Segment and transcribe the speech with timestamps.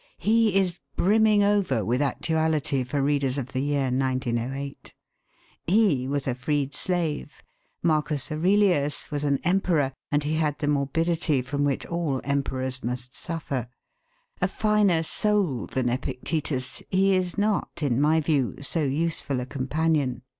[0.17, 4.95] He is brimming over with actuality for readers of the year 1908.
[5.67, 7.43] He was a freed slave.
[7.85, 7.91] M.
[7.91, 13.67] Aurelius was an emperor, and he had the morbidity from which all emperors must suffer.
[14.41, 20.23] A finer soul than Epictetus, he is not, in my view, so useful a companion.